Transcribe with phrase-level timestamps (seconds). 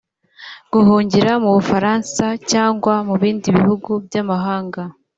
[0.73, 4.81] Guhungira mu Bufaransa cyangwa mu bindi bihugu by’amahanga